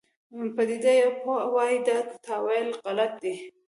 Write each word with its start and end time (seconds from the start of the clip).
پدیده 0.55 0.93
پوه 1.21 1.41
وایي 1.53 1.79
دا 1.87 1.97
تاویل 2.25 2.67
غلط 2.83 3.13
دی. 3.23 3.35